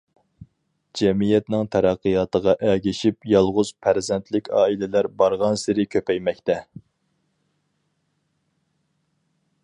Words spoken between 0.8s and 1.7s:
جەمئىيەتنىڭ